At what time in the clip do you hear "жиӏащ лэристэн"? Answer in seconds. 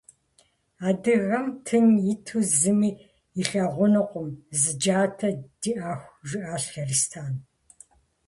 6.27-7.33